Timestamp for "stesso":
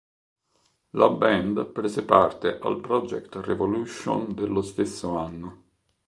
4.63-5.15